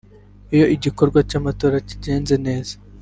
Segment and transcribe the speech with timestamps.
[0.55, 2.73] iyo igikorwa cy’amatora kigenze neza